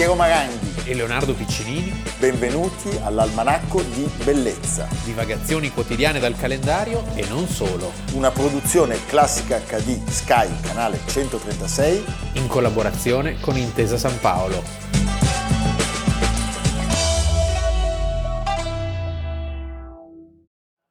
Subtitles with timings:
[0.00, 0.88] Piero Maranghi.
[0.90, 8.30] e Leonardo Piccinini, Benvenuti all'Almanacco di Bellezza, divagazioni quotidiane dal calendario e non solo, una
[8.30, 12.02] produzione classica HD Sky, canale 136.
[12.36, 14.62] in collaborazione con Intesa San Paolo.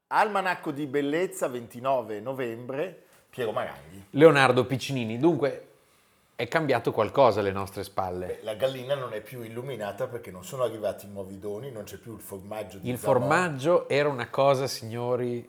[0.10, 4.06] Almanacco di Bellezza, 29 novembre, Piero Maranghi.
[4.12, 5.69] Leonardo Piccinini, dunque
[6.40, 8.40] è cambiato qualcosa alle nostre spalle.
[8.44, 11.98] La gallina non è più illuminata perché non sono arrivati i nuovi doni, non c'è
[11.98, 13.20] più il formaggio di Il Zamò.
[13.20, 15.46] formaggio era una cosa, signori,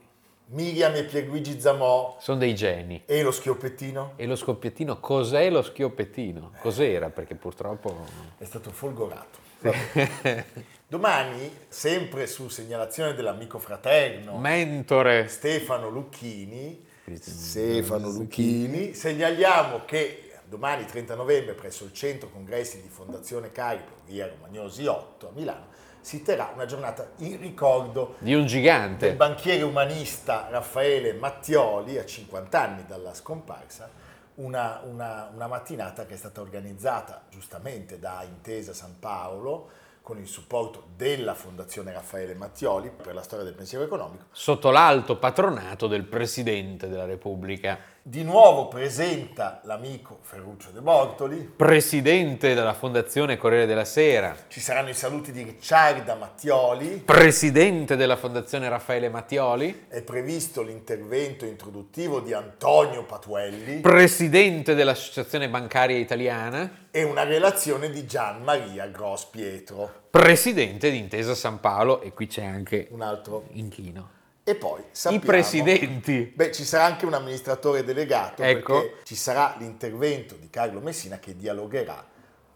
[0.47, 3.03] Miriam e Pierluigi Zamò sono dei geni.
[3.07, 6.55] e lo schioppettino E lo scoppiettino, cos'è lo schioppettino?
[6.61, 7.09] Cos'era?
[7.11, 7.97] Perché purtroppo...
[8.37, 9.39] è stato folgorato.
[10.89, 15.29] Domani, sempre su segnalazione dell'amico fraterno Mentore!
[15.29, 23.53] Stefano Lucchini, Stefano Lucchini, segnaliamo che domani 30 novembre presso il centro congressi di Fondazione
[23.53, 25.67] Carico, via Romagnosi 8 a Milano,
[26.01, 29.13] si terrà una giornata in ricordo Di un del gigante.
[29.15, 33.89] banchiere umanista Raffaele Mattioli, a 50 anni dalla scomparsa,
[34.37, 39.69] una, una- una mattinata che è stata organizzata giustamente da Intesa San Paolo
[40.03, 44.25] con il supporto della Fondazione Raffaele Mattioli per la storia del pensiero economico.
[44.33, 47.79] Sotto l'alto patronato del Presidente della Repubblica.
[48.03, 54.35] Di nuovo presenta l'amico Ferruccio De Bortoli, Presidente della Fondazione Corriere della Sera.
[54.49, 59.85] ci saranno i saluti di Ricciarda Mattioli, Presidente della Fondazione Raffaele Mattioli.
[59.89, 66.87] è previsto l'intervento introduttivo di Antonio Patuelli Presidente dell'Associazione Bancaria Italiana.
[66.91, 70.05] e una relazione di Gian Maria Gros Pietro.
[70.09, 72.01] Presidente di Intesa San Paolo.
[72.01, 73.45] E qui c'è anche un altro.
[73.53, 74.19] inchino.
[74.51, 76.33] E poi sappiamo, I presidenti.
[76.35, 78.81] Beh, ci sarà anche un amministratore delegato Ecco.
[78.81, 82.05] perché ci sarà l'intervento di Carlo Messina che dialogherà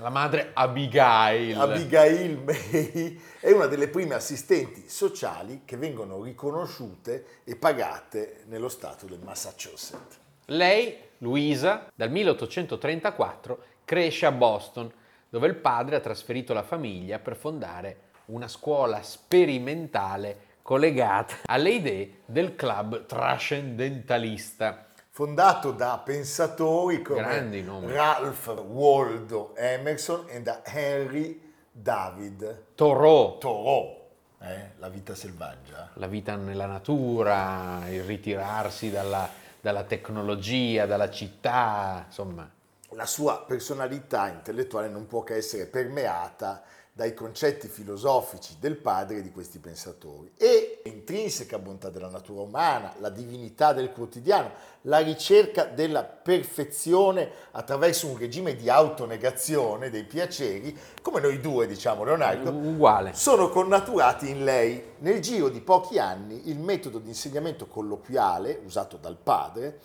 [0.00, 1.58] La madre Abigail.
[1.58, 9.06] Abigail May è una delle prime assistenti sociali che vengono riconosciute e pagate nello stato
[9.06, 10.16] del Massachusetts.
[10.46, 14.88] Lei, Luisa, dal 1834 cresce a Boston,
[15.28, 22.18] dove il padre ha trasferito la famiglia per fondare una scuola sperimentale collegata alle idee
[22.24, 24.87] del club trascendentalista.
[25.18, 27.92] Fondato da pensatori come.
[27.92, 33.96] Ralph Waldo Emerson e da Henry David Thoreau, Thoreau.
[34.40, 35.90] Eh, la vita selvaggia.
[35.94, 39.28] la vita nella natura, il ritirarsi dalla,
[39.60, 42.48] dalla tecnologia, dalla città, insomma.
[42.90, 46.62] la sua personalità intellettuale non può che essere permeata
[46.92, 53.10] dai concetti filosofici del padre di questi pensatori e l'intrinseca bontà della natura umana, la
[53.10, 54.50] divinità del quotidiano,
[54.82, 62.04] la ricerca della perfezione attraverso un regime di autonegazione dei piaceri, come noi due diciamo
[62.04, 63.12] Leonardo, Uguale.
[63.14, 64.82] sono connaturati in lei.
[64.98, 69.78] Nel giro di pochi anni il metodo di insegnamento colloquiale usato dal padre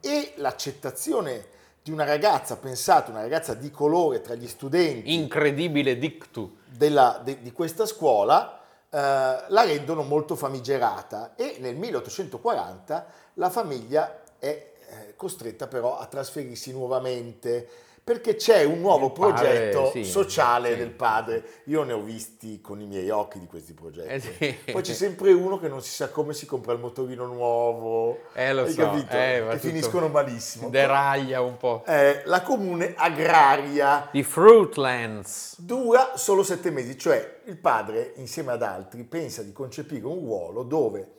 [0.00, 6.56] e l'accettazione di una ragazza, pensate, una ragazza di colore tra gli studenti Incredibile dictu.
[6.66, 8.55] della- de- di questa scuola
[8.90, 16.72] la rendono molto famigerata e nel 1840 la famiglia è eh, costretta però a trasferirsi
[16.72, 17.68] nuovamente
[18.06, 20.76] perché c'è un nuovo padre, progetto sì, sociale sì.
[20.76, 21.42] del padre.
[21.64, 24.08] Io ne ho visti con i miei occhi di questi progetti.
[24.12, 24.70] Eh sì.
[24.70, 28.20] Poi c'è sempre uno che non si sa come si compra il motorino nuovo.
[28.34, 29.10] Eh, lo Hai so, capito?
[29.10, 30.68] eh, che finiscono malissimo.
[30.68, 31.82] Deraglia un po'.
[31.84, 35.58] Eh, la comune agraria Di Fruitlands.
[35.58, 40.62] dura solo sette mesi, cioè il padre insieme ad altri pensa di concepire un ruolo
[40.62, 41.14] dove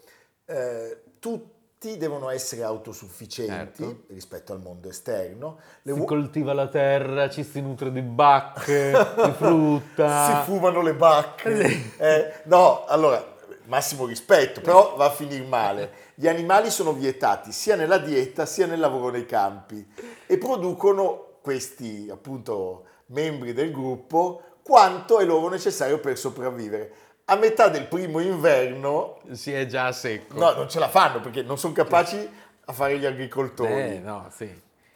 [0.45, 4.03] eh, tutti tutti devono essere autosufficienti Certo.
[4.07, 5.59] rispetto al mondo esterno.
[5.83, 8.91] Le Si uo- coltiva la terra, ci si nutre di bacche,
[9.23, 10.25] di frutta.
[10.43, 11.93] si fumano le bacche.
[11.97, 13.23] Eh, no, allora,
[13.65, 15.91] massimo rispetto, però va a finire male.
[16.15, 19.87] Gli animali sono vietati sia nella dieta sia nel lavoro nei campi
[20.25, 26.91] e producono questi appunto membri del gruppo quanto è loro necessario per sopravvivere.
[27.29, 30.37] A metà del primo inverno, Si è già a secco.
[30.39, 32.17] no, non ce la fanno perché non sono capaci
[32.65, 33.73] a fare gli agricoltori.
[33.95, 34.49] Eh, no, sì.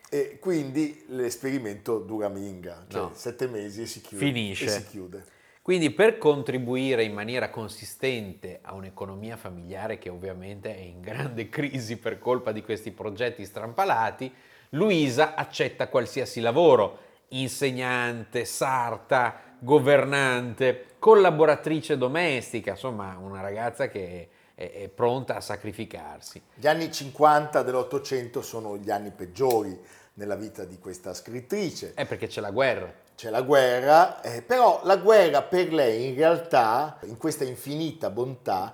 [0.10, 3.12] E quindi l'esperimento dura minga, cioè No.
[3.14, 4.24] sette mesi e si chiude.
[4.26, 4.66] Finisce.
[4.66, 5.26] E si chiude.
[5.62, 11.98] Quindi per contribuire in maniera consistente a un'economia familiare che ovviamente è in grande crisi
[11.98, 14.34] per colpa di questi progetti strampalati,
[14.70, 16.98] Luisa accetta qualsiasi lavoro,
[17.30, 26.42] insegnante, sarta, governante, collaboratrice domestica, insomma una ragazza che è, è pronta a sacrificarsi.
[26.56, 29.80] Gli anni 50 dell'Ottocento sono gli anni peggiori
[30.16, 31.94] nella vita di questa scrittrice.
[31.94, 32.92] È perché c'è la guerra.
[33.16, 38.74] C'è la guerra, eh, però la guerra per lei in realtà, in questa infinita bontà,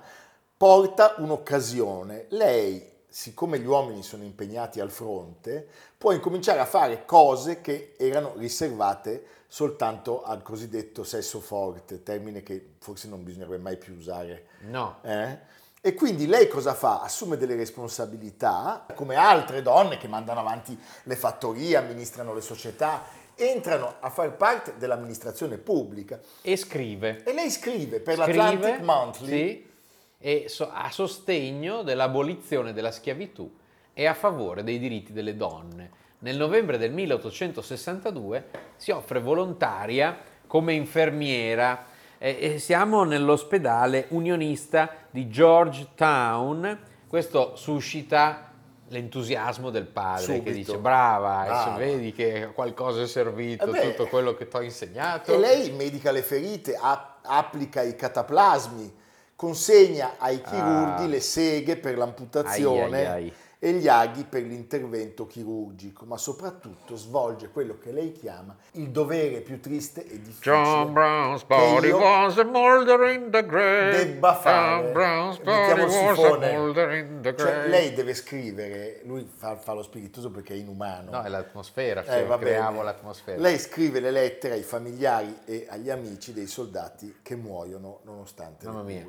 [0.56, 2.26] porta un'occasione.
[2.30, 5.68] Lei, siccome gli uomini sono impegnati al fronte,
[5.98, 12.74] può incominciare a fare cose che erano riservate soltanto al cosiddetto sesso forte, termine che
[12.78, 15.56] forse non bisognerebbe mai più usare No, eh?
[15.80, 17.00] E quindi lei cosa fa?
[17.00, 23.04] Assume delle responsabilità, come altre donne che mandano avanti le fattorie, amministrano le società,
[23.36, 26.20] entrano a far parte dell'amministrazione pubblica.
[26.42, 27.22] e scrive.
[27.24, 29.70] E lei scrive per Scrive, l'Atlantic Monthly sì,
[30.18, 33.48] e so- a sostegno dell'abolizione della schiavitù
[33.94, 35.90] e a favore dei diritti delle donne.
[36.20, 38.44] Nel novembre del 1862
[38.76, 40.18] si offre volontaria
[40.48, 41.84] come infermiera
[42.18, 46.76] e, siamo nell'ospedale unionista di Georgetown.
[47.06, 48.50] Questo suscita
[48.88, 50.52] l'entusiasmo del padre che Subito.
[50.72, 51.76] dice brava, Brava.
[51.76, 53.90] vedi che qualcosa è servito, Eh beh.
[53.90, 55.32] tutto quello che ti ho insegnato.
[55.32, 58.92] e lei medica le ferite, a- applica i cataplasmi,
[59.36, 61.06] consegna ai chirurghi Ah.
[61.06, 63.32] le seghe per l'amputazione Ai, ai, ai.
[63.60, 69.40] E gli aghi per l'intervento chirurgico, ma soprattutto svolge quello che lei chiama il dovere
[69.40, 74.04] più triste e difficile John Brown's body was a molder in the grave.
[74.04, 74.82] debba fare.
[74.84, 77.68] John Brown's body il was a molder in the Cioè, grave.
[77.68, 81.10] lei deve scrivere, lui fa, fa lo spiritoso perché è inumano.
[81.10, 82.84] No, è l'atmosfera, Eh, cioè, creavo bene.
[82.84, 83.40] l'atmosfera.
[83.40, 88.82] Lei scrive le lettere ai familiari e agli amici dei soldati che muoiono nonostante Mamma
[88.82, 89.06] le mia.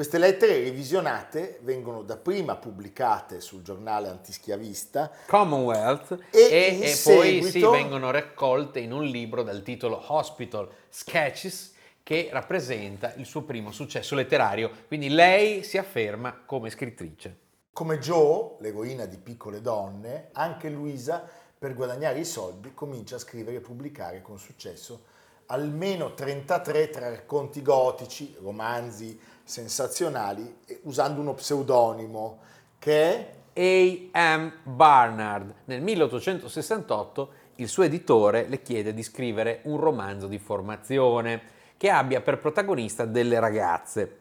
[0.00, 7.70] Queste lettere revisionate vengono dapprima pubblicate sul giornale antischiavista Commonwealth E e, e poi seguito-
[7.70, 14.14] vengono raccolte in un libro dal titolo Hospital Sketches che rappresenta il suo primo successo
[14.14, 14.70] letterario.
[14.86, 17.36] Quindi lei si afferma come scrittrice.
[17.70, 23.58] Come Joe, l'eroina di Piccole donne, anche Luisa, per guadagnare i soldi, comincia a scrivere
[23.58, 25.18] e pubblicare con successo
[25.50, 29.18] almeno 33 tra racconti gotici, romanzi
[29.50, 32.38] sensazionali, e usando uno pseudonimo
[32.78, 34.52] che è A.M.
[34.62, 35.54] Barnard.
[35.64, 42.20] Nel 1868 il suo editore le chiede di scrivere un romanzo di formazione che abbia
[42.20, 44.18] per protagonista delle ragazze.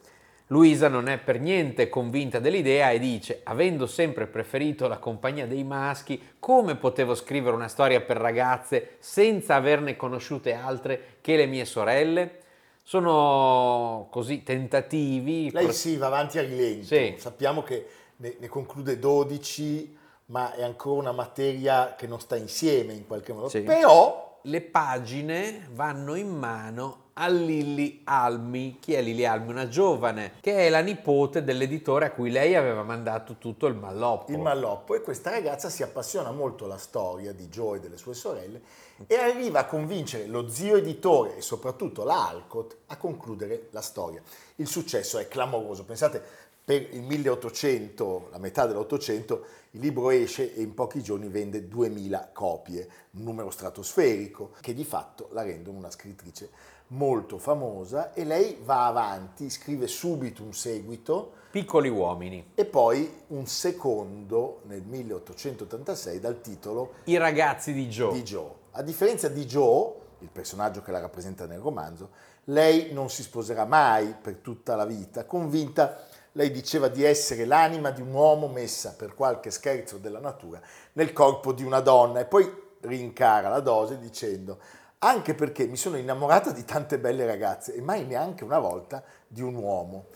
[0.47, 5.63] Luisa non è per niente convinta dell'idea e dice, avendo sempre preferito la compagnia dei
[5.63, 11.65] maschi, come potevo scrivere una storia per ragazze senza averne conosciute altre che le mie
[11.65, 12.47] sorelle?
[12.89, 15.51] Sono così tentativi.
[15.51, 16.87] lei sì va avanti a rilento.
[16.87, 17.13] Sì.
[17.19, 22.93] Sappiamo che ne, ne conclude 12, ma è ancora una materia che non sta insieme
[22.93, 23.47] in qualche modo.
[23.47, 23.61] Sì.
[23.61, 28.77] Però le pagine vanno in mano a Lilly Almi.
[28.79, 29.51] Chi è Lilly Almi?
[29.51, 34.31] Una giovane che è la nipote dell'editore a cui lei aveva mandato tutto il malloppo.
[34.31, 38.13] il malloppo e questa ragazza si appassiona molto alla storia di Joe e delle sue
[38.13, 38.61] sorelle
[39.05, 44.21] e arriva a convincere lo zio editore e soprattutto la Alcott a concludere la storia.
[44.55, 50.61] Il successo è clamoroso, pensate per il 1800, la metà dell'Ottocento, il libro esce e
[50.61, 55.89] in pochi giorni vende 2000 copie, un numero stratosferico che di fatto la rendono una
[55.89, 56.49] scrittrice
[56.89, 62.51] molto famosa e lei va avanti, scrive subito un seguito Piccoli uomini.
[62.55, 68.13] e poi un secondo nel 1886 dal titolo I ragazzi di Joe.
[68.13, 68.51] di Joe.
[68.71, 72.09] A differenza di Joe, il personaggio che la rappresenta nel romanzo,
[72.45, 77.91] lei non si sposerà mai per tutta la vita, convinta, lei diceva di essere l'anima
[77.91, 80.61] di un uomo messa per qualche scherzo della natura
[80.93, 84.59] nel corpo di una donna e poi rincara la dose dicendo
[84.99, 89.41] anche perché mi sono innamorata di tante belle ragazze e mai neanche una volta di
[89.41, 90.07] un uomo.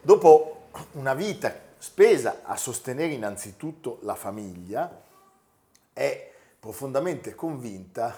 [0.00, 5.02] Dopo una vita spesa a sostenere innanzitutto la famiglia,
[5.92, 8.14] è profondamente convinta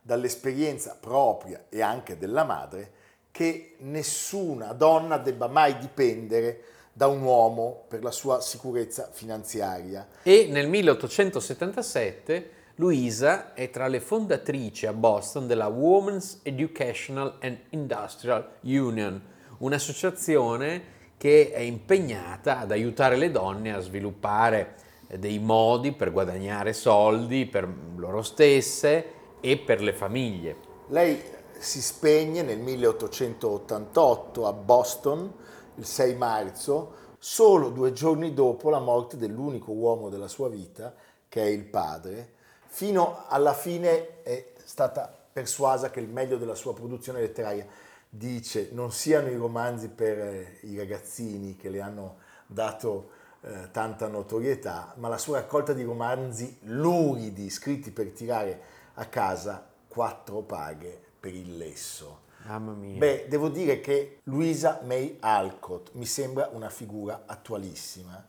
[0.00, 7.84] dall'esperienza propria e anche della madre che nessuna donna debba mai dipendere da un uomo
[7.88, 10.06] per la sua sicurezza finanziaria.
[10.22, 18.44] E nel 1877 Luisa è tra le fondatrici a Boston della Women's Educational and Industrial
[18.62, 19.22] Union,
[19.58, 20.82] un'associazione
[21.16, 24.74] che è impegnata ad aiutare le donne a sviluppare
[25.16, 30.56] dei modi per guadagnare soldi per loro stesse e per le famiglie.
[30.88, 31.22] Lei
[31.56, 35.32] si spegne nel 1888 a Boston,
[35.76, 40.92] il 6 marzo, solo due giorni dopo la morte dell'unico uomo della sua vita,
[41.28, 42.40] che è il padre.
[42.74, 47.66] Fino alla fine è stata persuasa che il meglio della sua produzione letteraria
[48.08, 53.10] dice non siano i romanzi per eh, i ragazzini che le hanno dato
[53.42, 58.60] eh, tanta notorietà, ma la sua raccolta di romanzi luridi scritti per tirare
[58.94, 62.20] a casa quattro paghe per il lesso.
[62.46, 62.96] Mamma mia.
[62.96, 68.26] Beh, devo dire che Luisa May Alcott mi sembra una figura attualissima,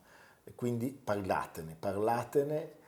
[0.54, 2.82] quindi parlatene, parlatene,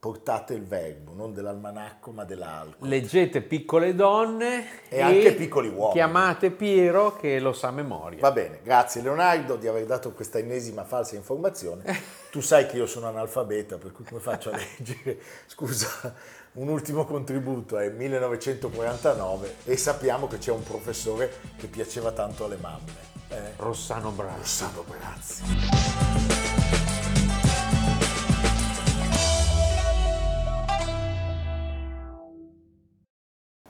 [0.00, 2.88] portate il verbo, non dell'almanacco ma dell'alcol.
[2.88, 5.92] Leggete piccole donne e, e anche piccoli uomini.
[5.92, 8.18] Chiamate Piero che lo sa a memoria.
[8.18, 11.82] Va bene, grazie Leonardo di aver dato questa ennesima falsa informazione.
[12.32, 15.20] tu sai che io sono analfabeta, per cui come faccio a leggere?
[15.44, 16.14] Scusa,
[16.52, 22.56] un ultimo contributo è 1949 e sappiamo che c'è un professore che piaceva tanto alle
[22.58, 23.08] mamme.
[23.28, 23.52] Eh?
[23.56, 24.38] Rossano Brazzi.
[24.38, 26.88] Rossano Brazzi.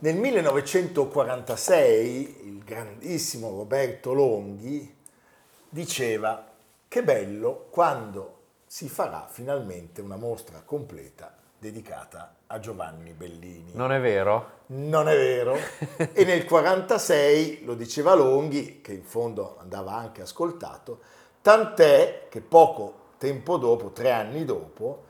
[0.02, 4.96] Nel 1946 il grandissimo Roberto Longhi
[5.68, 6.42] diceva
[6.88, 13.72] che bello quando si farà finalmente una mostra completa dedicata a Giovanni Bellini.
[13.74, 14.60] Non è vero?
[14.68, 15.54] Non è vero.
[15.98, 21.00] e nel 1946 lo diceva Longhi, che in fondo andava anche ascoltato,
[21.42, 25.04] tant'è che poco tempo dopo, tre anni dopo,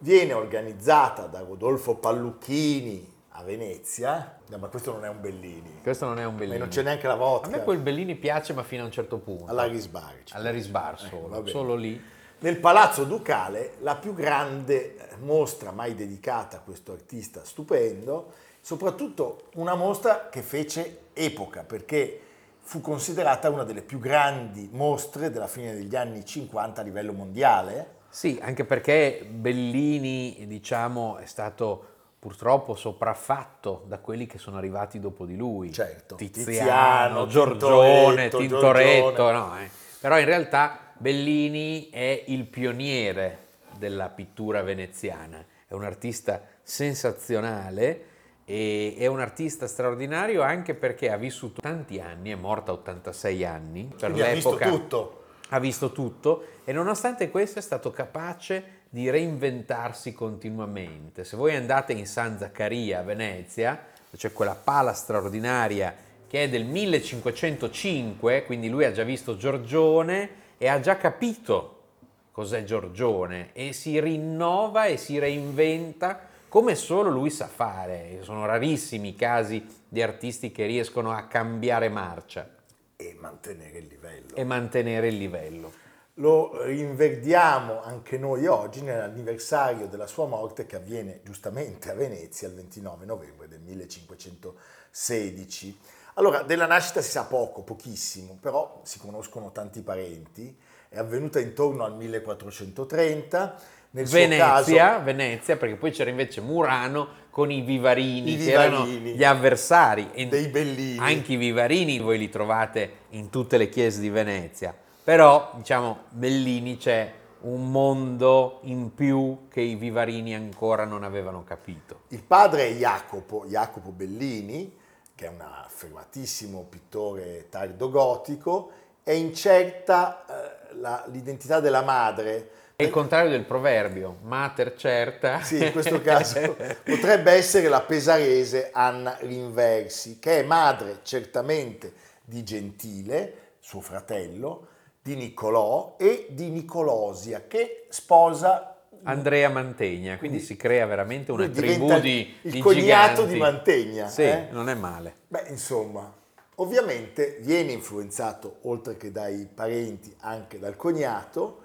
[0.00, 5.80] viene organizzata da Rodolfo Pallucchini a Venezia, no, ma questo non è un Bellini.
[5.82, 6.58] Questo non è un Bellini.
[6.58, 7.48] Ma non c'è neanche la vodka.
[7.48, 9.50] A me quel Bellini piace, ma fino a un certo punto.
[9.50, 10.14] Alla Risbar.
[10.30, 12.12] Alla Risbar solo, eh, solo lì
[12.44, 19.74] nel Palazzo Ducale la più grande mostra mai dedicata a questo artista stupendo, soprattutto una
[19.74, 22.20] mostra che fece epoca perché
[22.60, 28.02] fu considerata una delle più grandi mostre della fine degli anni 50 a livello mondiale.
[28.10, 31.93] Sì, anche perché Bellini, diciamo, è stato
[32.24, 35.70] purtroppo sopraffatto da quelli che sono arrivati dopo di lui.
[35.70, 36.14] Certo.
[36.14, 39.68] Tiziano, Tiziano Giorgione, Tintoretto, Tintoretto no, eh.
[40.00, 43.40] però in realtà Bellini è il pioniere
[43.76, 48.06] della pittura veneziana, è un artista sensazionale
[48.46, 53.44] e è un artista straordinario anche perché ha vissuto tanti anni, è morta a 86
[53.44, 54.64] anni, per Quindi l'epoca.
[54.64, 55.24] Ha visto tutto.
[55.50, 61.24] Ha visto tutto e nonostante questo è stato capace di reinventarsi continuamente.
[61.24, 63.86] Se voi andate in San Zaccaria a Venezia,
[64.16, 65.92] c'è quella pala straordinaria
[66.28, 71.82] che è del 1505, quindi lui ha già visto Giorgione e ha già capito
[72.30, 78.20] cos'è Giorgione e si rinnova e si reinventa come solo lui sa fare.
[78.22, 82.48] Sono rarissimi i casi di artisti che riescono a cambiare marcia.
[82.94, 84.36] E mantenere il livello.
[84.36, 85.82] E mantenere il livello.
[86.18, 92.54] Lo rinverdiamo anche noi oggi nell'anniversario della sua morte che avviene giustamente a Venezia il
[92.54, 95.76] 29 novembre del 1516.
[96.14, 100.56] Allora, della nascita si sa poco, pochissimo, però si conoscono tanti parenti.
[100.88, 103.60] È avvenuta intorno al 1430.
[103.90, 108.70] Nel Venezia, caso, Venezia, perché poi c'era invece Murano con i Vivarini, i che vivarini,
[108.70, 110.12] erano gli avversari.
[110.28, 110.98] Dei Bellini.
[110.98, 114.76] Anche i Vivarini voi li trovate in tutte le chiese di Venezia.
[115.04, 122.04] Però, diciamo, Bellini c'è un mondo in più che i Vivarini ancora non avevano capito.
[122.08, 124.78] Il padre è Jacopo, Jacopo Bellini,
[125.14, 128.70] che è un affermatissimo pittore tardo gotico,
[129.02, 132.50] è incerta eh, la, l'identità della madre.
[132.74, 135.42] È il contrario del proverbio, mater certa.
[135.42, 141.92] Sì, in questo caso potrebbe essere la pesarese Anna Rinversi, che è madre certamente
[142.24, 144.68] di Gentile, suo fratello,
[145.04, 152.00] di Niccolò e di Nicolosia, che sposa Andrea Mantegna, quindi si crea veramente una tribù
[152.00, 153.32] di il di cognato giganti.
[153.34, 154.08] di Mantegna.
[154.08, 154.48] Sì, eh?
[154.50, 155.16] non è male.
[155.28, 156.10] Beh, insomma,
[156.58, 161.62] Ovviamente viene influenzato, oltre che dai parenti, anche dal cognato,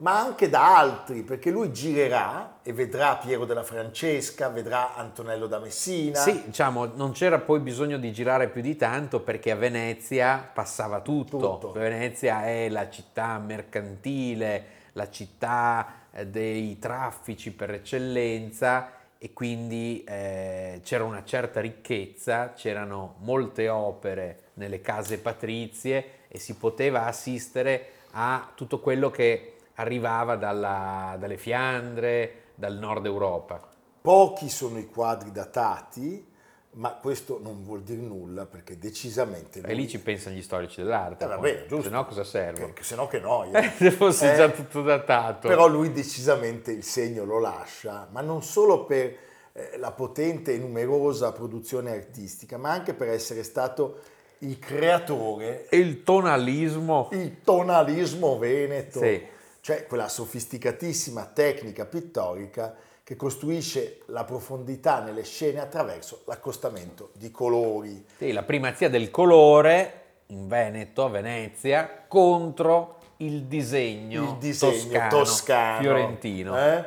[0.00, 5.58] ma anche da altri, perché lui girerà e vedrà Piero della Francesca, vedrà Antonello da
[5.58, 6.18] Messina.
[6.18, 11.00] Sì, diciamo, non c'era poi bisogno di girare più di tanto perché a Venezia passava
[11.00, 11.38] tutto.
[11.38, 11.72] Tutto.
[11.72, 20.80] Venezia è la città mercantile, la città eh, dei traffici per eccellenza e quindi eh,
[20.82, 28.50] c'era una certa ricchezza, c'erano molte opere nelle case patrizie e si poteva assistere a
[28.54, 33.60] tutto quello che arrivava dalla- dalle Fiandre, dal nord Europa.
[34.00, 36.26] Pochi sono i quadri datati,
[36.72, 39.60] ma questo non vuol dire nulla perché decisamente...
[39.60, 41.24] E lì ci pensano gli storici dell'arte.
[41.24, 41.52] Eh, va poi.
[41.52, 41.82] bene, giusto.
[41.84, 42.72] Se no cosa serve?
[42.72, 43.60] Che se no che noia.
[43.72, 45.48] Se fosse Eh, già tutto datato.
[45.48, 49.16] Però lui decisamente il segno lo lascia, ma non solo per
[49.52, 53.98] eh, la potente e numerosa produzione artistica, ma anche per essere stato
[54.42, 57.08] il creatore, E il tonalismo.
[57.12, 59.22] il tonalismo veneto, Sì.
[59.60, 68.04] Cioè quella sofisticatissima tecnica pittorica che costruisce la profondità nelle scene attraverso l'accostamento di colori.
[68.18, 69.94] Sì, la primazia del colore
[70.26, 76.56] in Veneto, a Venezia, contro il disegno, il disegno toscano, toscano, fiorentino.
[76.58, 76.84] eh?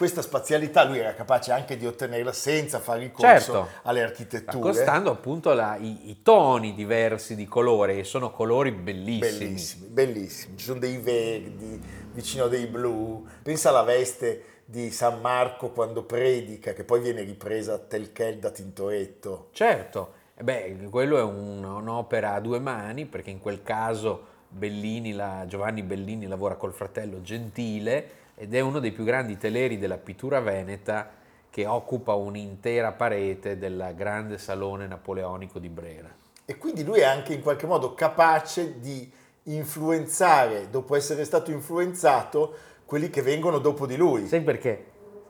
[0.00, 3.68] Questa spazialità lui era capace anche di ottenerla senza fare ricorso Certo.
[3.82, 4.56] alle architetture.
[4.70, 9.44] accostando appunto la- i, i toni diversi di colore e sono colori bellissimi.
[9.48, 10.56] Bellissimi, bellissimi.
[10.56, 11.78] Ci sono dei verdi,
[12.12, 13.26] vicino dei blu.
[13.42, 18.50] Pensa alla veste di San Marco quando predica, che poi viene ripresa a Telchel da
[18.50, 19.48] Tintoretto.
[19.52, 25.12] Certo, eh beh, quello è un- un'opera a due mani perché in quel caso Bellini,
[25.12, 29.98] la- Giovanni Bellini lavora col fratello Gentile ed è uno dei più grandi teleri della
[29.98, 31.10] pittura veneta
[31.50, 36.08] che occupa un'intera parete del grande salone napoleonico di Brera.
[36.44, 39.10] E quindi lui è anche in qualche modo capace di
[39.44, 42.54] influenzare, dopo essere stato influenzato,
[42.84, 44.26] quelli che vengono dopo di lui.
[44.26, 44.84] Sai perché?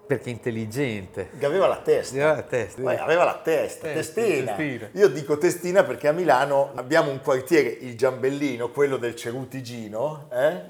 [0.07, 1.31] Perché è intelligente.
[1.39, 2.15] Che aveva la testa.
[2.17, 2.83] Aveva la testa.
[2.83, 4.55] Poi aveva la testa, Testa, testina.
[4.55, 4.89] testina.
[4.95, 10.63] Io dico testina perché a Milano abbiamo un quartiere, il Giambellino, quello del Cerutigino, eh,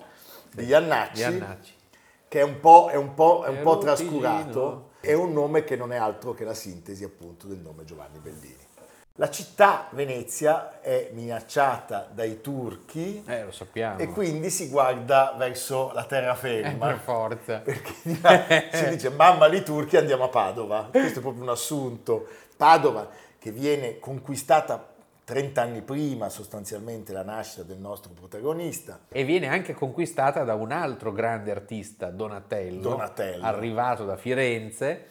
[0.52, 1.72] di Iannacci, Iannacci.
[2.28, 4.88] che è un po', è un po', è un po' trascurato.
[5.00, 8.68] È un nome che non è altro che la sintesi appunto del nome Giovanni Bellini.
[9.20, 13.98] La città Venezia è minacciata dai turchi Eh, lo sappiamo.
[13.98, 16.86] e quindi si guarda verso la Eh, terraferma.
[16.86, 17.58] per forza.
[17.62, 20.88] Perché di là si dice mamma li turchi andiamo a Padova.
[20.90, 22.26] Questo è proprio un assunto.
[22.56, 24.88] Padova che viene conquistata
[25.22, 29.00] 30 anni prima sostanzialmente la nascita del nostro protagonista.
[29.10, 33.44] E viene anche conquistata da un altro grande artista, Donatello, Donatello.
[33.44, 35.04] arrivato da Firenze.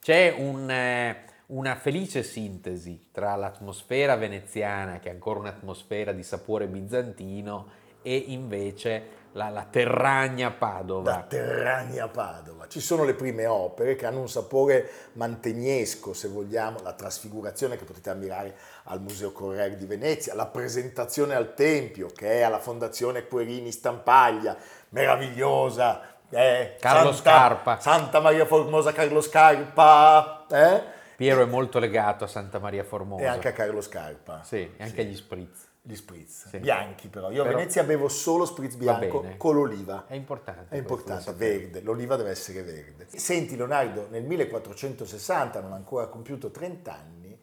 [0.00, 6.66] C'è un, eh, una felice sintesi tra l'atmosfera veneziana, che è ancora un'atmosfera di sapore
[6.66, 11.24] bizantino, e invece la, la terragna Padova.
[11.28, 12.66] Terragna a Padova.
[12.68, 17.84] Ci sono le prime opere che hanno un sapore mantegnesco, se vogliamo, la trasfigurazione che
[17.84, 23.26] potete ammirare al Museo Correr di Venezia, la presentazione al Tempio che è alla Fondazione
[23.26, 24.56] Querini Stampaglia,
[24.88, 26.00] meravigliosa.
[26.30, 27.78] eh, Carlo Santa- Scarpa.
[27.78, 30.46] Santa Maria Formosa, Carlo Scarpa.
[30.50, 31.00] eh?
[31.22, 33.22] Piero è molto legato a Santa Maria Formosa.
[33.22, 34.42] E anche a Carlo Scarpa.
[34.42, 35.68] Sì, e anche agli spritz.
[35.80, 36.58] Gli spritz, Sì.
[36.58, 37.30] bianchi però.
[37.30, 40.06] Io a Però- Venezia bevo solo spritz bianco con l'oliva.
[40.08, 40.74] È importante.
[40.74, 43.06] È importante, verde, l'oliva deve essere verde.
[43.14, 47.38] Senti Leonardo, nel 1460, non ha ancora compiuto 30 anni,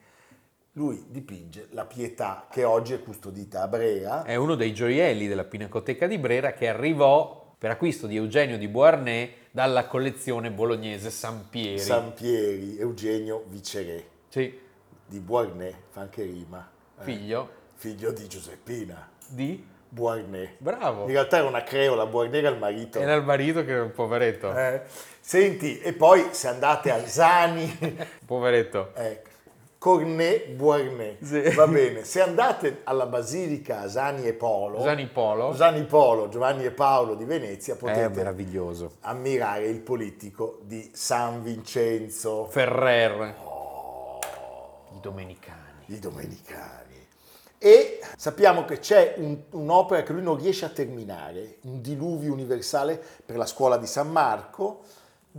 [0.74, 4.24] lui dipinge la Pietà che oggi è custodita a Brera.
[4.24, 8.70] È uno dei gioielli della Pinacoteca di Brera che arrivò per acquisto di Eugenio di
[8.70, 11.78] Beauharnais dalla collezione bolognese Sampieri.
[11.78, 14.58] Sampieri, Eugenio Viceré, Sì,
[15.06, 16.68] di Beauharnais, fa anche rima.
[17.00, 19.66] eh, figlio figlio di Giuseppina, di...
[19.92, 20.52] Beauharnais.
[20.58, 21.04] Bravo.
[21.06, 23.00] In realtà era una creola, Beauharnais era il marito.
[23.00, 24.56] Era il marito che era un poveretto.
[24.56, 24.82] Eh,
[25.20, 28.92] Senti, e poi se andate a Zani, Poveretto.
[28.96, 29.29] Ecco.
[29.80, 31.16] Cornet Beauharnais.
[31.22, 31.56] Sì.
[31.56, 32.04] Va bene.
[32.04, 35.54] Se andate alla Basilica Sani e Polo, Sani Polo.
[35.56, 38.22] Sani Polo, Giovanni e Paolo di Venezia, potete
[39.02, 43.36] ammirare il politico di San Vincenzo, Ferrer.
[43.42, 44.20] Oh.
[44.96, 45.68] I domenicani.
[45.86, 47.08] i domenicani.
[47.58, 53.02] E sappiamo che c'è un- un'opera che lui non riesce a terminare, un diluvio universale
[53.26, 54.82] per la scuola di San Marco,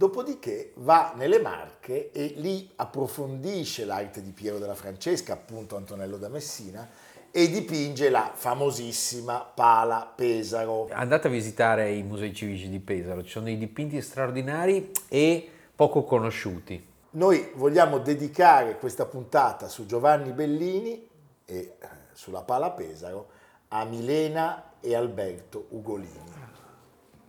[0.00, 6.30] dopodiché va nelle Marche e lì approfondisce l'arte di Piero della Francesca, appunto Antonello da
[6.30, 6.88] Messina,
[7.30, 10.88] e dipinge la famosissima Pala Pesaro.
[10.90, 16.04] Andate a visitare i musei civici di Pesaro, ci sono dei dipinti straordinari e poco
[16.04, 16.82] conosciuti.
[17.10, 21.06] Noi vogliamo dedicare questa puntata su Giovanni Bellini
[21.44, 21.76] e eh,
[22.14, 23.28] sulla pala Pesaro
[23.68, 26.32] a Milena e Alberto Ugolini,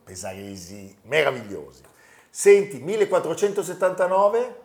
[0.06, 1.90] pesaresi meravigliosi.
[2.34, 4.56] Senti, 1479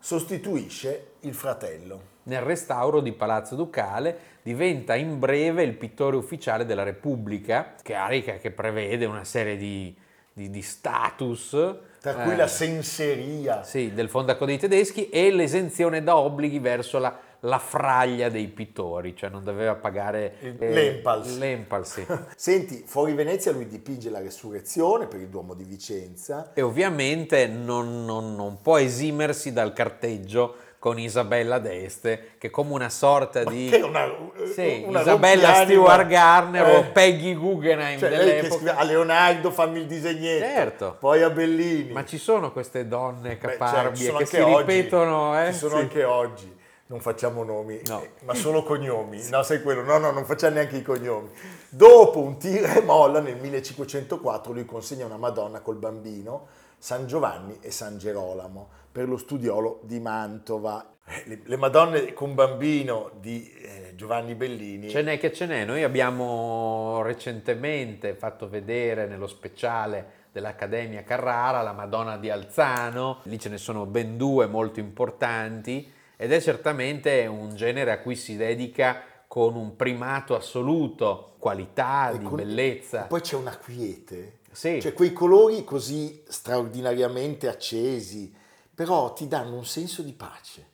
[0.00, 2.14] sostituisce il fratello.
[2.24, 8.50] Nel restauro di Palazzo Ducale diventa in breve il pittore ufficiale della Repubblica, carica che
[8.50, 9.96] prevede una serie di,
[10.32, 11.76] di, di status.
[12.00, 13.62] Tra cui eh, la senseria.
[13.62, 19.14] Sì, del fondaco dei tedeschi e l'esenzione da obblighi verso la, la fraglia dei pittori,
[19.16, 21.38] cioè non doveva pagare eh, L'Empals.
[21.38, 22.06] l'Empals, sì.
[22.36, 26.50] Senti, fuori Venezia lui dipinge la resurrezione per il Duomo di Vicenza.
[26.54, 32.90] e ovviamente non, non- non può esimersi dal carteggio con Isabella d'Este, che come una
[32.90, 33.68] sorta di...
[33.68, 34.08] Che è una,
[34.54, 35.54] Sì, una Isabella.
[35.64, 36.76] Stewart Garner Eh.
[36.76, 38.76] o Peggy Guggenheim Cioè, dell'epoca.
[38.76, 40.96] a Leonardo fammi il disegnetto, Certo.
[41.00, 41.90] poi a Bellini.
[41.92, 44.56] Ma ci sono queste donne Beh, caparbie ci sono che si oggi.
[44.58, 45.52] ripetono, eh?
[45.52, 45.80] Ci sono Sì.
[45.80, 46.54] anche oggi.
[46.88, 48.00] Non facciamo nomi, No.
[48.02, 49.20] eh, ma solo cognomi.
[49.30, 49.82] No, sai quello?
[49.82, 51.30] No, no, non facciamo neanche i cognomi.
[51.68, 56.46] Dopo un tira e molla nel 1504 lui consegna una Madonna col bambino,
[56.78, 60.92] San Giovanni e San Gerolamo per lo studiolo di Mantova.
[61.04, 64.88] Eh, Le, le Madonne con bambino di eh, Giovanni Bellini.
[64.88, 71.72] Ce n'è che ce n'è, noi abbiamo recentemente fatto vedere nello speciale dell'Accademia Carrara la
[71.72, 77.54] Madonna di Alzano, lì ce ne sono ben due molto importanti ed è certamente un
[77.56, 83.02] genere a cui si dedica con un primato assoluto, qualità, E di con- bellezza.
[83.04, 84.38] Poi c'è una quiete.
[84.52, 84.80] Sì.
[84.80, 88.34] Cioè quei colori così straordinariamente accesi,
[88.74, 90.66] però ti danno un senso di pace.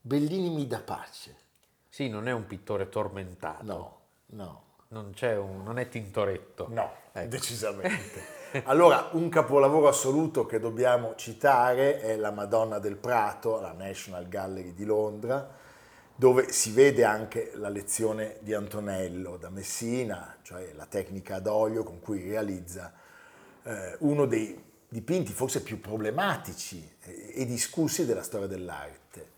[0.00, 1.36] Bellini mi dà pace.
[1.88, 6.66] Sì, non è un pittore tormentato, No, no, non, c'è un- non è Tintoretto.
[6.70, 7.28] no, Ecco.
[7.28, 8.34] decisamente.
[8.64, 14.74] Allora, un capolavoro assoluto che dobbiamo citare è la Madonna del Prato, alla National Gallery
[14.74, 15.48] di Londra,
[16.14, 21.82] dove si vede anche la lezione di Antonello da Messina, cioè la tecnica ad olio
[21.82, 22.92] con cui realizza
[23.62, 29.34] eh, uno dei dipinti forse più problematici e, discussi della storia dell'arte.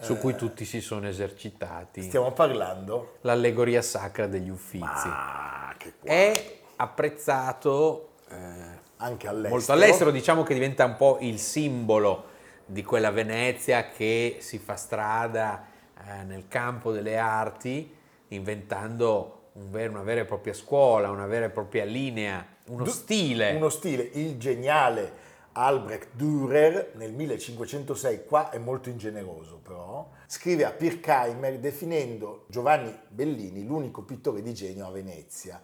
[0.00, 2.00] Su cui tutti si sono esercitati.
[2.00, 3.18] Stiamo parlando?
[3.20, 4.84] L'allegoria sacra degli Uffizi.
[4.86, 6.10] Ah, che qua.
[6.10, 9.54] È apprezzato eh, Anche all'estero.
[9.54, 12.24] molto all'estero, diciamo che diventa un po' il simbolo
[12.66, 15.64] di quella Venezia che si fa strada
[16.06, 17.92] eh, nel campo delle arti,
[18.28, 22.90] inventando un ver- una vera e propria scuola, una vera e propria linea, uno Du-
[22.90, 23.54] stile.
[23.54, 30.70] Uno stile, il geniale Albrecht Dürer nel 1506, qua è molto ingeneroso però, scrive a
[30.70, 35.60] Pirkheimer definendo Giovanni Bellini l'unico pittore di genio a Venezia.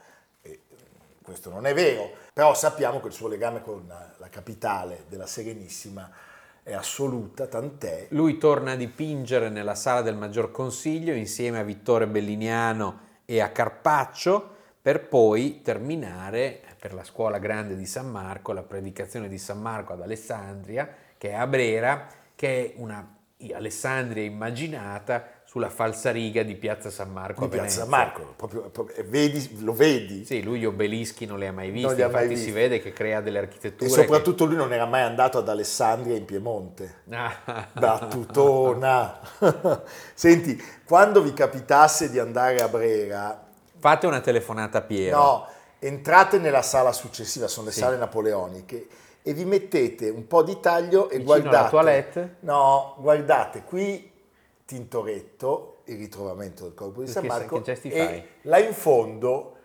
[1.26, 6.08] Questo non è vero, però sappiamo che il suo legame con la capitale della Serenissima
[6.62, 8.06] è assoluta, tant'è.
[8.10, 13.50] Lui torna a dipingere nella sala del Maggior Consiglio insieme a Vittore Belliniano e a
[13.50, 19.60] Carpaccio per poi terminare per la scuola grande di San Marco la predicazione di San
[19.60, 23.04] Marco ad Alessandria, che è a Brera, che è una
[23.52, 25.26] Alessandria immaginata
[25.57, 27.81] sulla falsariga di Piazza San Marco di Piazza.
[27.81, 30.27] San Marco, proprio, proprio- vedi, lo vedi?
[30.27, 32.51] Sì, lui gli obelischi non li ha mai visti, ha mai infatti si visti.
[32.51, 36.27] vede che crea delle architetture E soprattutto lui non era mai andato ad Alessandria in
[36.27, 36.97] Piemonte.
[37.09, 37.16] che...
[37.16, 39.19] Ah, Battutona.
[40.12, 43.42] Senti, quando vi capitasse di andare a Brera,
[43.79, 45.16] Fate una telefonata a Piero.
[45.16, 45.47] no,
[45.79, 47.79] entrate nella sala successiva, sono le Sì.
[47.81, 48.88] sale napoleoniche,
[49.23, 51.71] e vi mettete un po' di taglio e Vicino alla guardate.
[51.71, 52.37] toilette?
[52.40, 54.12] No, guardate qui
[54.66, 58.26] Tintoretto, il ritrovamento del corpo di San Marco, e fai?
[58.42, 59.57] là in fondo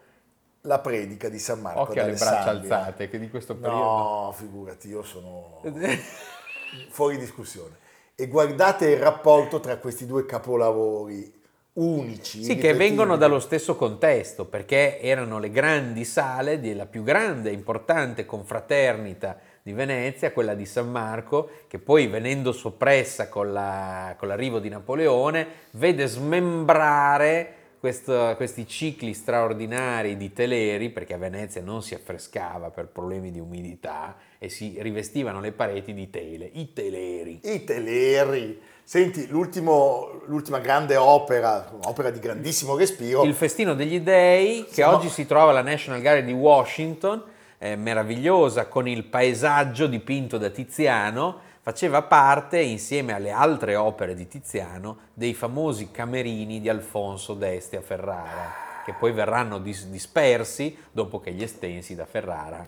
[0.61, 1.81] la predica di San Marco.
[1.81, 3.83] Occhio alle braccia alzate, che di questo periodo...
[3.83, 5.61] No, figurati, io sono
[6.89, 7.77] fuori discussione.
[8.15, 11.39] E guardate il rapporto tra questi due capolavori
[11.73, 12.43] unici.
[12.43, 17.53] Sì, che vengono dallo stesso contesto, perché erano le grandi sale della più grande e
[17.53, 24.27] importante confraternita di Venezia, quella di San Marco, che poi venendo soppressa con, la- con
[24.27, 31.81] l'arrivo di Napoleone, vede smembrare questo- questi cicli straordinari di teleri, perché a Venezia non
[31.81, 37.39] si affrescava per problemi di umidità e si rivestivano le pareti di tele, i teleri.
[37.43, 38.59] I teleri.
[38.83, 45.09] Senti, l'ultima grande opera, un'opera di grandissimo respiro, Il Festino degli Dei, che Siamo- oggi
[45.09, 47.23] si trova alla National Gallery di Washington,
[47.61, 54.27] è meravigliosa, con il paesaggio dipinto da Tiziano, faceva parte, insieme alle altre opere di
[54.27, 58.51] Tiziano, dei famosi camerini di Alfonso d'Este a Ferrara,
[58.83, 62.67] che poi verranno dis- dispersi dopo che gli estensi da Ferrara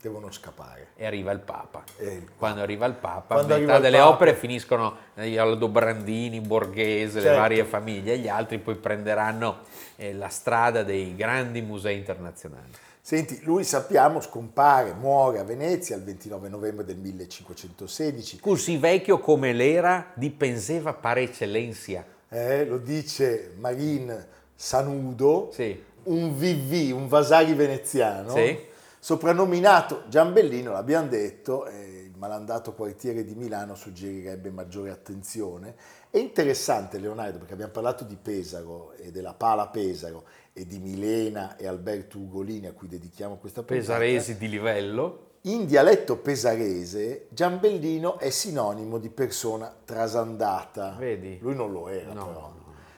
[0.00, 0.88] devono scappare.
[0.96, 1.84] E arriva il Papa.
[1.96, 6.40] E il Quando arriva il Papa, Quando metà delle Papa- opere finiscono eh, Aldo Brandini,
[6.40, 7.38] Borghese, le Certo.
[7.40, 9.58] varie famiglie, gli altri poi prenderanno
[9.94, 12.72] eh, la strada dei grandi musei internazionali.
[13.06, 18.40] Senti, lui sappiamo scompare, muore a Venezia il 29 novembre del 1516.
[18.40, 22.02] Così vecchio come l'era dipenseva par eccellenza.
[22.30, 25.78] Eh, lo dice Marin Sanudo, Sì.
[26.04, 28.58] un VV, un Vasari veneziano, Sì.
[28.98, 35.74] soprannominato Giambellino, l'abbiamo detto, eh, il malandato quartiere di Milano suggerirebbe maggiore attenzione.
[36.08, 40.24] È interessante Leonardo, perché abbiamo parlato di Pesaro e della Pala Pesaro
[40.56, 43.80] e di Milena e Alberto Ugolini a cui dedichiamo questa puntata.
[43.80, 45.32] Pesaresi di livello.
[45.42, 50.94] In dialetto pesarese, Giambellino è sinonimo di persona trasandata.
[50.96, 51.38] Vedi?
[51.40, 52.52] Lui non lo era, No, però.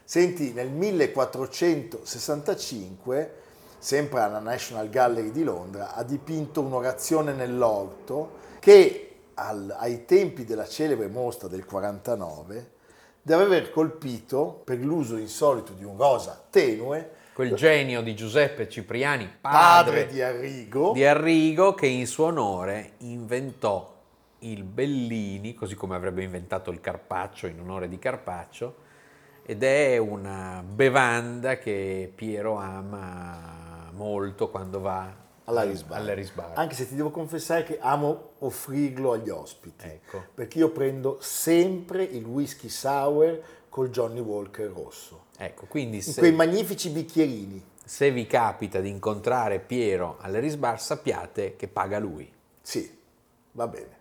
[0.04, 3.32] Senti, nel 1465,
[3.78, 10.68] sempre alla National Gallery di Londra, ha dipinto un'orazione nell'orto che al- ai tempi della
[10.68, 12.70] celebre mostra del 49
[13.22, 19.30] deve aver colpito, per l'uso insolito di un rosa tenue, Quel genio di Giuseppe Cipriani,
[19.38, 23.94] padre, padre di Arrigo, di Arrigo, che in suo onore inventò
[24.38, 28.76] il Bellini, così come avrebbe inventato il Carpaccio in onore di Carpaccio,
[29.44, 35.98] ed è una bevanda che Piero ama molto quando va all'Aris Bar.
[35.98, 36.52] all'Aris Bar.
[36.54, 39.84] Anche se ti devo confessare che amo offrirlo agli ospiti.
[39.86, 40.24] Ecco.
[40.32, 45.25] Perché io prendo sempre il whisky sour col Johnny Walker rosso.
[45.38, 47.62] Ecco, quindi In se, quei magnifici bicchierini.
[47.84, 52.30] se vi capita di incontrare Piero all'Aris Bar, sappiate che paga lui.
[52.62, 52.98] Sì,
[53.52, 53.94] va bene.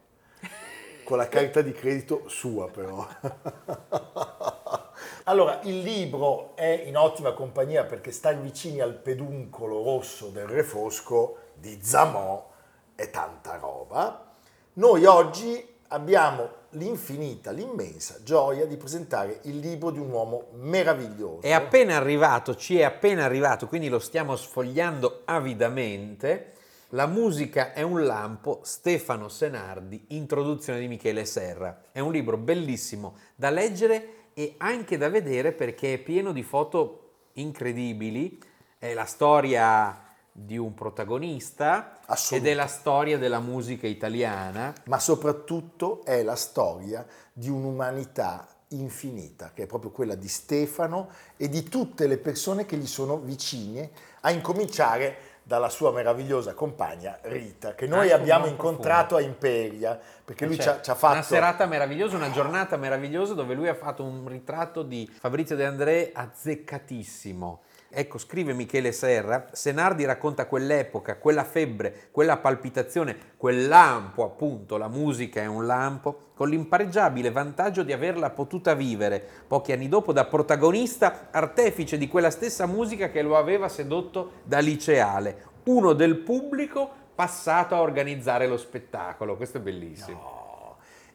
[1.03, 3.05] Con la carta di credito sua però.
[5.27, 10.63] Allora, il libro è in ottima compagnia perché star vicini al peduncolo rosso del Re
[10.63, 12.47] Fosco di Zamò
[12.93, 14.33] è tanta roba.
[14.73, 21.41] Noi oggi abbiamo l'infinita, l'immensa gioia di presentare il libro di un uomo meraviglioso.
[21.41, 26.53] È appena arrivato, ci è appena arrivato, quindi lo stiamo sfogliando avidamente.
[26.89, 31.85] La musica è un lampo, Stefano Senardi, introduzione di Michele Serra.
[31.91, 37.11] È un libro bellissimo da leggere e anche da vedere perché è pieno di foto
[37.33, 38.39] incredibili.
[38.77, 40.04] È la storia
[40.37, 42.49] di un protagonista ed Assoluto.
[42.49, 44.73] è la storia della musica italiana.
[44.87, 51.47] ma soprattutto è la storia di un'umanità infinita, che è proprio quella di Stefano e
[51.47, 55.17] di tutte le persone che gli sono vicine, a incominciare
[55.47, 60.55] dalla sua meravigliosa compagna Rita, che noi Anche un abbiamo incontrato a Imperia, perché lui
[60.55, 61.13] Cioè, ci ha, ci ha fatto...
[61.13, 65.63] una serata meravigliosa, una giornata meravigliosa dove lui ha fatto un ritratto di Fabrizio De
[65.63, 67.62] André azzeccatissimo.
[67.89, 74.89] Ecco, scrive Michele Serra, Senardi racconta quell'epoca, quella febbre, quella palpitazione, quel lampo appunto, la
[74.89, 80.25] musica è un lampo, con l'impareggiabile vantaggio di averla potuta vivere pochi anni dopo da
[80.25, 87.03] protagonista, artefice di quella stessa musica che lo aveva sedotto da liceale, uno del pubblico
[87.15, 89.37] passato a organizzare lo spettacolo.
[89.37, 90.19] Questo è bellissimo.
[90.19, 90.43] No.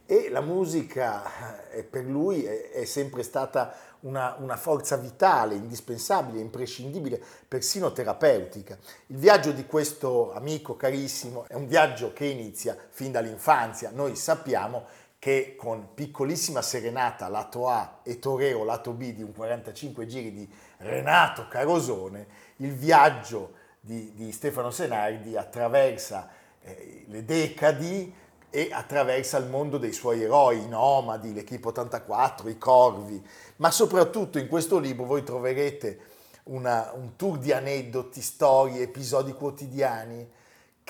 [0.07, 7.23] E la musica eh, per lui è, sempre stata una, una forza vitale, indispensabile, imprescindibile,
[7.47, 8.77] persino terapeutica.
[9.07, 13.93] Il viaggio di questo amico carissimo è un viaggio che inizia fin dall'infanzia.
[13.95, 14.87] Noi sappiamo
[15.21, 20.51] che con piccolissima serenata lato A e Torero lato B di un 45 giri di
[20.79, 26.31] Renato Carosone, il viaggio di, di Stefano Senardi attraversa
[26.63, 28.13] eh, le decadi
[28.49, 33.23] e attraversa il mondo dei suoi eroi, i nomadi, l'Equipe 84, i corvi,
[33.57, 36.01] ma soprattutto in questo libro voi troverete
[36.45, 40.27] una- un tour di aneddoti, storie, episodi quotidiani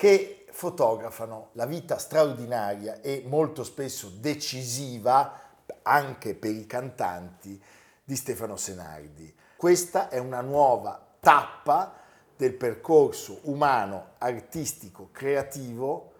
[0.01, 5.39] che fotografano la vita straordinaria e molto spesso decisiva
[5.83, 7.61] anche per i cantanti
[8.03, 9.31] di Stefano Senardi.
[9.55, 11.99] Questa è una nuova tappa
[12.35, 16.13] del percorso umano, artistico, creativo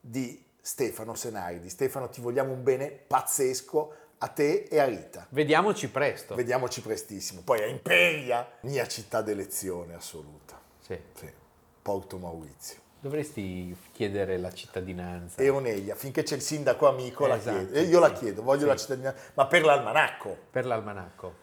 [0.00, 1.70] di Stefano Senardi.
[1.70, 5.28] Stefano, ti vogliamo un bene pazzesco a te e a Rita.
[5.28, 6.34] Vediamoci presto.
[6.34, 7.42] Vediamoci prestissimo.
[7.42, 10.60] Poi a Imperia, mia città d'elezione assoluta.
[10.80, 10.98] Sì.
[11.14, 11.32] Sì,
[11.80, 12.81] Porto Maurizio.
[13.02, 15.42] Dovresti chiedere la cittadinanza.
[15.42, 17.74] E Onelia, finché c'è il sindaco amico la Esatto, chiedo.
[17.74, 18.66] E io la sì, chiedo, voglio sì.
[18.66, 20.36] la cittadinanza, ma per l'almanacco.
[20.48, 21.34] Per l'almanacco.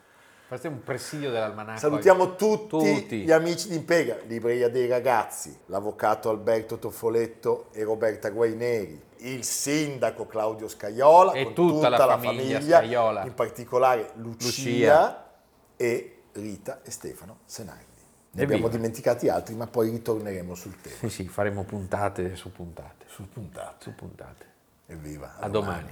[0.48, 1.80] Farete un presidio dell'almanacco.
[1.80, 3.18] Salutiamo tutti, Tutti.
[3.24, 10.28] gli amici di Imperia, Libreria dei Ragazzi, l'avvocato Alberto Toffoletto e Roberta Guaineri, il sindaco
[10.28, 13.26] Claudio Scaiola E con tutta la famiglia Scaiola.
[13.26, 15.30] in particolare Lucia, Lucia.
[15.76, 17.88] e Rita e Stefano Senardi.
[18.32, 20.96] Ne abbiamo dimenticati altri, ma poi ritorneremo sul tema.
[20.98, 23.06] Sì, sì, faremo puntate su puntate.
[23.08, 23.76] Sul puntato.
[23.80, 24.46] Su puntate.
[24.86, 25.38] Evviva.
[25.40, 25.92] A domani.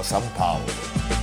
[0.03, 1.20] San Paolo.